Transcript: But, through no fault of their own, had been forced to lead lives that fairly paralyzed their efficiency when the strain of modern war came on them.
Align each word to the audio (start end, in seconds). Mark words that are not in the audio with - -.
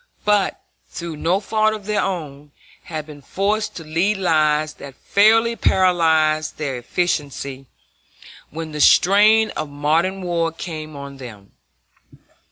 But, 0.25 0.59
through 0.89 1.17
no 1.17 1.39
fault 1.39 1.75
of 1.75 1.85
their 1.85 2.01
own, 2.01 2.51
had 2.85 3.05
been 3.05 3.21
forced 3.21 3.75
to 3.75 3.83
lead 3.83 4.17
lives 4.17 4.73
that 4.81 4.95
fairly 4.95 5.55
paralyzed 5.55 6.57
their 6.57 6.75
efficiency 6.77 7.67
when 8.49 8.71
the 8.71 8.81
strain 8.81 9.51
of 9.51 9.69
modern 9.69 10.23
war 10.23 10.51
came 10.51 10.95
on 10.95 11.17
them. 11.17 11.51